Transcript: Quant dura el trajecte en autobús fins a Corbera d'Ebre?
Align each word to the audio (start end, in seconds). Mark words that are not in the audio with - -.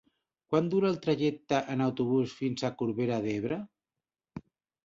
Quant 0.53 0.69
dura 0.73 0.89
el 0.93 0.97
trajecte 1.03 1.59
en 1.75 1.85
autobús 1.87 2.33
fins 2.39 2.65
a 2.65 2.73
Corbera 2.81 3.21
d'Ebre? 3.27 3.63